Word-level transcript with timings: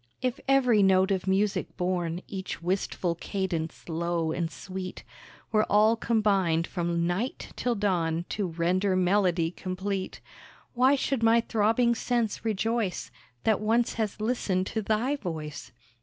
If 0.19 0.39
every 0.47 0.81
note 0.81 1.11
of 1.11 1.27
music 1.27 1.77
born, 1.77 2.23
Each 2.27 2.59
wistful 2.59 3.13
cadence 3.13 3.87
low 3.87 4.31
and 4.31 4.49
sweet, 4.49 5.03
Were 5.51 5.63
all 5.65 5.95
combined 5.95 6.65
from 6.65 7.05
night 7.05 7.51
till 7.55 7.75
dawn 7.75 8.25
To 8.29 8.47
render 8.47 8.95
melody 8.95 9.51
complete— 9.51 10.19
Why 10.73 10.95
should 10.95 11.21
my 11.21 11.39
throbbing 11.39 11.93
sense 11.93 12.43
rejoice 12.43 13.11
That 13.43 13.61
once 13.61 13.93
has 13.93 14.19
listened 14.19 14.65
to 14.73 14.81
thy 14.81 15.17
voice? 15.17 15.71